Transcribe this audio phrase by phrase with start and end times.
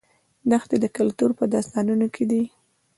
[0.51, 2.43] دښتې د کلتور په داستانونو کې دي.